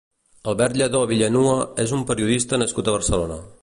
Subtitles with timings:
[0.53, 3.45] Albert Lladó Villanua és un periodista nascut a Barcelona.